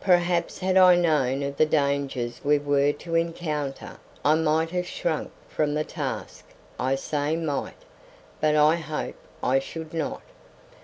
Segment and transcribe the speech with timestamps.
[0.00, 5.30] Perhaps had I known of the dangers we were to encounter I might have shrunk
[5.46, 6.46] from the task
[6.80, 7.84] I say might,
[8.40, 10.22] but I hope I should not.